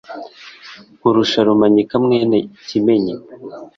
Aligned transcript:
Nkurusha 0.97 1.39
Rumanyika 1.47 1.95
mwene 2.05 2.37
kimenyi 2.67 3.15